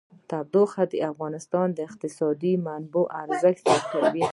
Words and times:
تودوخه 0.29 0.83
د 0.91 0.93
افغانستان 1.11 1.67
د 1.73 1.79
اقتصادي 1.87 2.53
منابعو 2.65 3.11
ارزښت 3.21 3.63
زیاتوي. 3.69 4.25